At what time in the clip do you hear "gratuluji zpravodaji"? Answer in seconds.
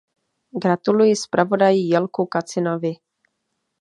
0.61-1.85